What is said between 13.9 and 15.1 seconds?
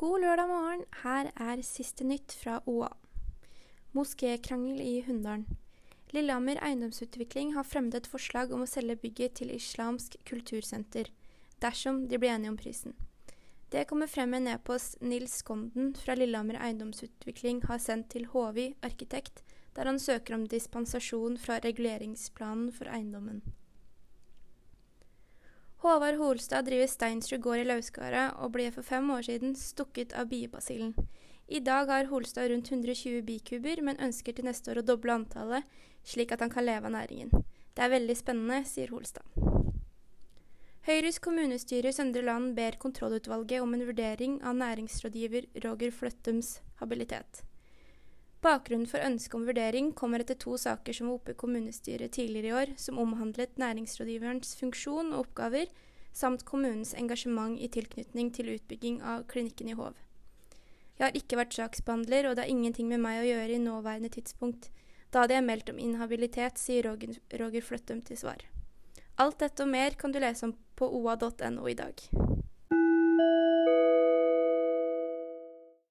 kommer frem en e-post